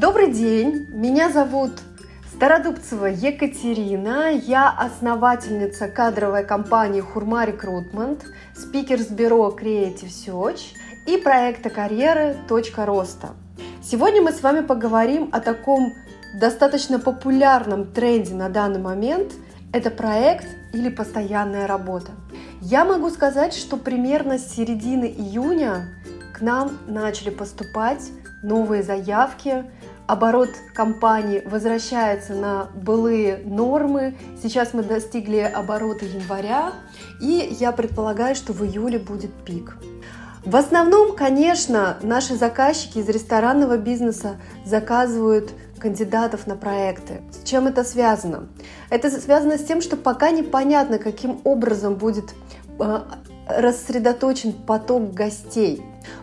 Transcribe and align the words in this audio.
Добрый 0.00 0.30
день, 0.30 0.86
меня 0.92 1.28
зовут 1.28 1.72
Стародубцева 2.32 3.06
Екатерина, 3.06 4.30
я 4.30 4.70
основательница 4.70 5.88
кадровой 5.88 6.44
компании 6.44 7.00
Хурма 7.00 7.44
Рекрутмент, 7.44 8.24
спикер 8.54 9.00
с 9.00 9.08
бюро 9.08 9.52
Creative 9.60 10.06
Search 10.06 10.60
и 11.08 11.16
проекта 11.16 11.68
карьеры 11.68 12.36
«Точка 12.46 12.86
роста». 12.86 13.30
Сегодня 13.82 14.22
мы 14.22 14.30
с 14.30 14.40
вами 14.40 14.60
поговорим 14.60 15.30
о 15.32 15.40
таком 15.40 15.92
достаточно 16.38 17.00
популярном 17.00 17.84
тренде 17.86 18.34
на 18.34 18.48
данный 18.48 18.80
момент– 18.80 19.32
это 19.72 19.90
проект 19.90 20.46
или 20.74 20.90
постоянная 20.90 21.66
работа. 21.66 22.12
Я 22.60 22.84
могу 22.84 23.10
сказать, 23.10 23.52
что 23.52 23.76
примерно 23.76 24.38
с 24.38 24.54
середины 24.54 25.06
июня 25.06 25.88
к 26.32 26.40
нам 26.40 26.78
начали 26.86 27.30
поступать 27.30 28.12
новые 28.42 28.82
заявки, 28.82 29.64
оборот 30.06 30.50
компании 30.74 31.42
возвращается 31.44 32.34
на 32.34 32.68
былые 32.74 33.38
нормы. 33.44 34.16
Сейчас 34.42 34.72
мы 34.72 34.82
достигли 34.82 35.38
оборота 35.38 36.04
января, 36.04 36.72
и 37.20 37.56
я 37.60 37.72
предполагаю, 37.72 38.34
что 38.34 38.52
в 38.52 38.64
июле 38.64 38.98
будет 38.98 39.32
пик. 39.44 39.76
В 40.44 40.56
основном, 40.56 41.14
конечно, 41.14 41.98
наши 42.02 42.34
заказчики 42.36 42.98
из 42.98 43.08
ресторанного 43.08 43.76
бизнеса 43.76 44.36
заказывают 44.64 45.52
кандидатов 45.78 46.46
на 46.46 46.56
проекты. 46.56 47.20
С 47.30 47.46
чем 47.46 47.66
это 47.66 47.84
связано? 47.84 48.48
Это 48.88 49.10
связано 49.10 49.58
с 49.58 49.64
тем, 49.64 49.82
что 49.82 49.96
пока 49.96 50.30
непонятно, 50.30 50.98
каким 50.98 51.40
образом 51.44 51.96
будет 51.96 52.34
э, 52.78 53.00
рассредоточен 53.46 54.52
поток 54.52 55.12
гостей. 55.12 55.82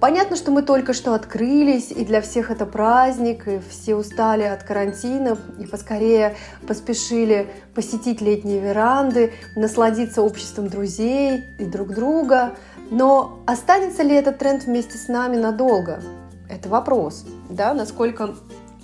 Понятно, 0.00 0.36
что 0.36 0.50
мы 0.50 0.62
только 0.62 0.92
что 0.92 1.14
открылись, 1.14 1.90
и 1.90 2.04
для 2.04 2.20
всех 2.20 2.50
это 2.50 2.66
праздник, 2.66 3.48
и 3.48 3.60
все 3.70 3.96
устали 3.96 4.42
от 4.42 4.62
карантина, 4.62 5.38
и 5.58 5.66
поскорее 5.66 6.36
поспешили 6.66 7.48
посетить 7.74 8.20
летние 8.20 8.60
веранды, 8.60 9.32
насладиться 9.56 10.22
обществом 10.22 10.68
друзей 10.68 11.44
и 11.58 11.64
друг 11.64 11.94
друга. 11.94 12.54
Но 12.90 13.42
останется 13.46 14.02
ли 14.02 14.14
этот 14.14 14.38
тренд 14.38 14.64
вместе 14.64 14.98
с 14.98 15.08
нами 15.08 15.36
надолго? 15.36 16.02
Это 16.48 16.68
вопрос, 16.68 17.24
да, 17.50 17.74
насколько 17.74 18.34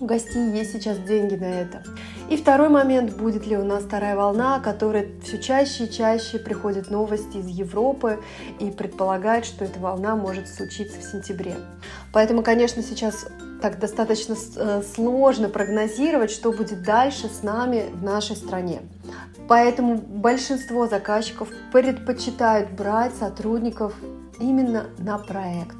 у 0.02 0.06
гостей 0.06 0.50
есть 0.50 0.72
сейчас 0.72 0.98
деньги 0.98 1.36
на 1.36 1.44
это. 1.44 1.84
И 2.28 2.36
второй 2.36 2.68
момент, 2.68 3.16
будет 3.16 3.46
ли 3.46 3.56
у 3.56 3.62
нас 3.62 3.84
вторая 3.84 4.16
волна, 4.16 4.58
которая 4.58 5.06
все 5.22 5.38
чаще 5.38 5.84
и 5.84 5.90
чаще 5.90 6.38
приходят 6.38 6.90
новости 6.90 7.36
из 7.36 7.46
Европы 7.46 8.18
и 8.58 8.70
предполагает, 8.70 9.44
что 9.44 9.64
эта 9.64 9.78
волна 9.78 10.16
может 10.16 10.48
случиться 10.48 10.98
в 10.98 11.04
сентябре. 11.04 11.54
Поэтому, 12.12 12.42
конечно, 12.42 12.82
сейчас 12.82 13.26
так 13.60 13.78
достаточно 13.78 14.34
э, 14.56 14.82
сложно 14.94 15.48
прогнозировать, 15.48 16.32
что 16.32 16.50
будет 16.50 16.82
дальше 16.82 17.28
с 17.28 17.44
нами 17.44 17.84
в 17.92 18.02
нашей 18.02 18.34
стране. 18.34 18.80
Поэтому 19.46 19.98
большинство 19.98 20.88
заказчиков 20.88 21.48
предпочитают 21.72 22.72
брать 22.72 23.14
сотрудников 23.14 23.94
именно 24.40 24.86
на 24.98 25.18
проект. 25.18 25.76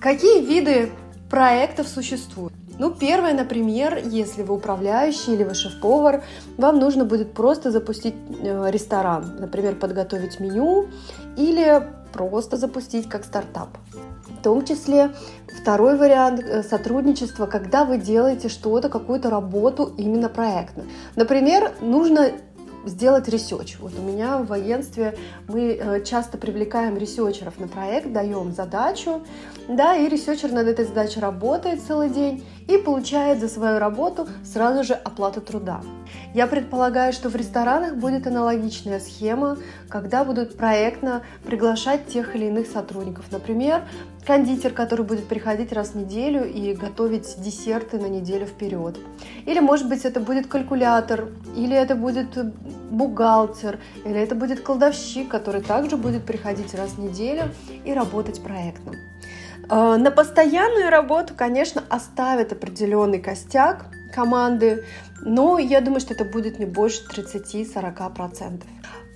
Какие 0.00 0.42
виды 0.42 0.90
проектов 1.28 1.86
существуют? 1.86 2.57
Ну, 2.78 2.90
первое, 2.90 3.34
например, 3.34 4.00
если 4.04 4.42
вы 4.42 4.54
управляющий 4.54 5.34
или 5.34 5.44
вы 5.44 5.54
шеф-повар, 5.54 6.22
вам 6.56 6.78
нужно 6.78 7.04
будет 7.04 7.32
просто 7.32 7.70
запустить 7.70 8.14
э, 8.40 8.70
ресторан, 8.70 9.36
например, 9.40 9.74
подготовить 9.74 10.40
меню 10.40 10.86
или 11.36 11.82
просто 12.12 12.56
запустить 12.56 13.08
как 13.08 13.24
стартап. 13.24 13.68
В 14.38 14.42
том 14.42 14.64
числе 14.64 15.10
второй 15.60 15.96
вариант 15.96 16.40
э, 16.40 16.62
сотрудничества, 16.62 17.46
когда 17.46 17.84
вы 17.84 17.98
делаете 17.98 18.48
что-то, 18.48 18.88
какую-то 18.88 19.30
работу 19.30 19.92
именно 19.98 20.28
проектно. 20.28 20.84
Например, 21.16 21.72
нужно 21.80 22.30
сделать 22.84 23.28
research. 23.28 23.76
Вот 23.78 23.92
у 23.98 24.02
меня 24.02 24.38
в 24.38 24.46
агентстве 24.46 25.16
мы 25.46 25.72
э, 25.72 26.04
часто 26.04 26.38
привлекаем 26.38 26.96
researcher 26.96 27.48
ов 27.48 27.58
на 27.58 27.68
проект, 27.68 28.12
даем 28.12 28.52
задачу, 28.52 29.22
да, 29.68 29.96
и 29.96 30.08
researcher 30.08 30.52
над 30.52 30.66
этой 30.66 30.84
задачей 30.84 31.20
работает 31.20 31.82
целый 31.82 32.08
день 32.08 32.44
и 32.68 32.78
получает 32.78 33.40
за 33.40 33.48
свою 33.48 33.78
работу 33.78 34.28
сразу 34.44 34.84
же 34.84 34.94
оплату 34.94 35.40
труда. 35.40 35.80
Я 36.34 36.46
предполагаю, 36.46 37.12
что 37.12 37.28
в 37.28 37.36
ресторанах 37.36 37.96
будет 37.96 38.26
аналогичная 38.26 39.00
схема, 39.00 39.58
когда 39.88 40.24
будут 40.24 40.56
проектно 40.56 41.22
приглашать 41.44 42.06
тех 42.06 42.36
или 42.36 42.46
иных 42.46 42.66
сотрудников. 42.66 43.26
Например, 43.30 43.82
кондитер, 44.26 44.72
который 44.72 45.04
будет 45.04 45.26
приходить 45.26 45.72
раз 45.72 45.90
в 45.90 45.94
неделю 45.96 46.44
и 46.44 46.74
готовить 46.74 47.40
десерты 47.40 47.98
на 47.98 48.06
неделю 48.06 48.46
вперед. 48.46 48.98
Или, 49.46 49.60
может 49.60 49.88
быть, 49.88 50.04
это 50.04 50.20
будет 50.20 50.46
калькулятор, 50.46 51.28
или 51.56 51.74
это 51.74 51.94
будет 51.94 52.36
бухгалтер, 52.90 53.78
или 54.04 54.20
это 54.20 54.34
будет 54.34 54.60
кладовщик, 54.60 55.28
который 55.28 55.60
также 55.60 55.96
будет 55.96 56.24
приходить 56.24 56.74
раз 56.74 56.92
в 56.92 56.98
неделю 56.98 57.44
и 57.84 57.92
работать 57.92 58.42
проектно. 58.42 58.92
А, 59.68 59.96
на 59.96 60.10
постоянную 60.10 60.90
работу, 60.90 61.34
конечно, 61.36 61.82
оставят 61.88 62.52
определенный 62.52 63.20
костяк 63.20 63.86
команды, 64.14 64.84
но 65.20 65.58
я 65.58 65.80
думаю, 65.80 66.00
что 66.00 66.14
это 66.14 66.24
будет 66.24 66.58
не 66.58 66.66
больше 66.66 67.02
30-40%. 67.10 68.62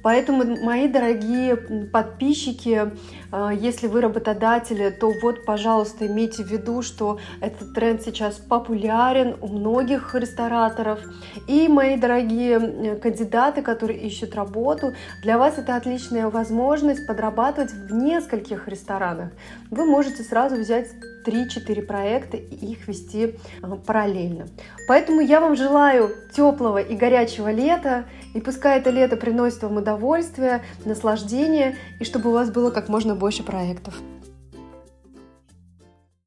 Поэтому, 0.02 0.44
мои 0.62 0.88
дорогие 0.88 1.56
подписчики, 1.56 2.92
э, 3.32 3.50
если 3.54 3.86
вы 3.86 4.00
работодатели, 4.00 4.90
то 4.90 5.12
вот, 5.22 5.44
пожалуйста, 5.44 6.06
имейте 6.06 6.42
в 6.42 6.48
виду, 6.48 6.82
что 6.82 7.18
этот 7.40 7.74
тренд 7.74 8.02
сейчас 8.02 8.36
популярен 8.36 9.36
у 9.40 9.48
многих 9.48 10.14
рестораторов. 10.14 11.00
И, 11.46 11.68
мои 11.68 11.96
дорогие 11.96 12.96
кандидаты, 12.96 13.62
которые 13.62 14.00
ищут 14.00 14.34
работу, 14.34 14.94
для 15.22 15.38
вас 15.38 15.58
это 15.58 15.76
отличная 15.76 16.28
возможность 16.28 17.06
подрабатывать 17.06 17.72
в 17.72 17.94
нескольких 17.94 18.68
ресторанах. 18.68 19.30
Вы 19.70 19.84
можете 19.84 20.22
сразу 20.22 20.56
взять 20.56 20.88
3-4 21.26 21.82
проекта 21.82 22.36
и 22.36 22.72
их 22.72 22.88
вести 22.88 23.34
э, 23.62 23.76
параллельно. 23.86 24.46
Поэтому 24.88 25.20
я 25.20 25.40
вам 25.40 25.56
желаю 25.56 26.10
теплого 26.34 26.78
и 26.78 26.94
горячего 26.96 27.50
лета, 27.50 28.04
и 28.34 28.40
пускай 28.40 28.78
это 28.78 28.90
лето 28.90 29.16
приносит 29.16 29.62
вам 29.62 29.78
удовольствие, 29.78 30.62
наслаждение, 30.84 31.76
и 32.00 32.04
чтобы 32.04 32.30
у 32.30 32.32
вас 32.32 32.50
было 32.50 32.70
как 32.70 32.88
можно 32.88 33.14
больше 33.14 33.42
проектов. 33.42 34.00